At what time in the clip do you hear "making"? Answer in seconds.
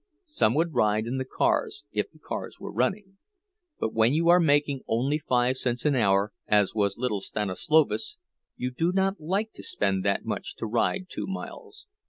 4.39-4.81